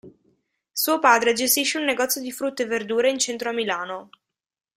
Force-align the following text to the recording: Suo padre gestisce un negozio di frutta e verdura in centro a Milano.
Suo 0.71 0.97
padre 0.97 1.33
gestisce 1.33 1.77
un 1.77 1.83
negozio 1.83 2.21
di 2.21 2.31
frutta 2.31 2.63
e 2.63 2.65
verdura 2.65 3.07
in 3.07 3.19
centro 3.19 3.49
a 3.49 3.53
Milano. 3.53 4.09